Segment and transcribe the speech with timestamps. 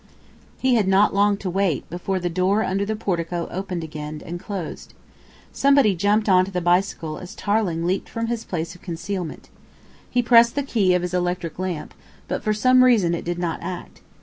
[0.57, 4.39] He had not long to wait before the door under the portico opened again and
[4.39, 4.95] closed.
[5.53, 9.49] Somebody jumped on to the bicycle as Tarling leaped from his place of concealment.
[10.09, 11.93] He pressed the key of his electric lamp,
[12.27, 14.01] but for some reason it did not act.